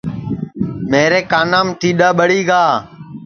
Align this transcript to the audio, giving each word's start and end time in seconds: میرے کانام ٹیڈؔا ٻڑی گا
میرے 0.91 1.19
کانام 1.31 1.67
ٹیڈؔا 1.79 2.09
ٻڑی 2.17 2.41
گا 2.49 2.63